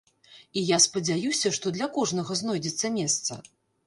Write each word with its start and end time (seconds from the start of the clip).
І 0.59 0.61
я 0.69 0.77
спадзяюся, 0.85 1.51
што 1.57 1.73
для 1.75 1.87
кожнага 1.97 2.37
знойдзецца 2.39 2.91
месца. 2.97 3.39